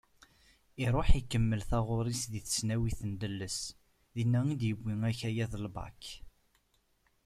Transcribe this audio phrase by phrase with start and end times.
[0.83, 3.59] Iruḥ ikemmel taɣuri-s di tesnawit n Delles,
[4.13, 6.01] din i d-yewwi akayad n lbak.